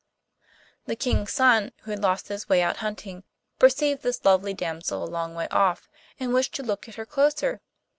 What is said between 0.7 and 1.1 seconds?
The